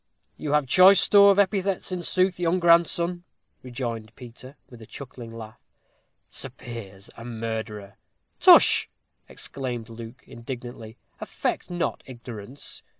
[0.35, 3.23] "You have choice store of epithets, in sooth, good grandson,"
[3.61, 5.59] rejoined Peter, with a chuckling laugh.
[6.27, 7.97] "Sir Piers a murderer!"
[8.39, 8.87] "Tush!"
[9.29, 12.81] exclaimed Luke, indignantly, "affect not ignorance.